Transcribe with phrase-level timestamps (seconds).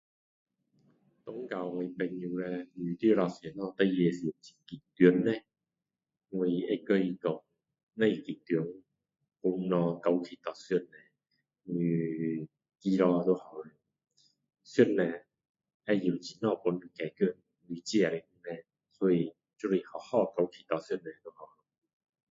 [1.25, 3.75] 轮到我朋友咧你遇到什么事情那么
[4.67, 5.31] 紧张呢
[6.29, 7.45] 我会跟他说
[7.93, 8.69] 不用紧张全
[9.39, 10.97] 部交到给上帝
[11.65, 13.69] 你祷告就好了
[14.63, 14.97] 上帝
[15.85, 17.35] 会知道怎样帮你解决
[17.67, 18.21] 你这个问
[18.57, 18.61] 题
[18.93, 21.61] 所以就是好好交给上帝就好了